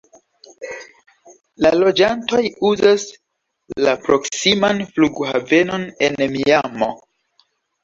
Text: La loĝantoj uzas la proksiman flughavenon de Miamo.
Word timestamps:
La 1.65 1.71
loĝantoj 1.83 2.39
uzas 2.71 3.05
la 3.89 3.95
proksiman 4.07 4.83
flughavenon 4.97 5.89
de 6.19 6.31
Miamo. 6.35 6.93